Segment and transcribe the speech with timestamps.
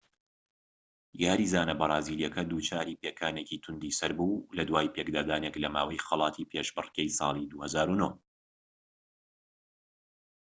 [1.23, 7.45] یاریزانە بەرازیلیەکە دووچاری پێکانێکی توندی سەر بوو لە دوای پێکدادانێک لە ماوەی خەڵاتی پێشبڕکێی ساڵی
[7.51, 8.13] 2009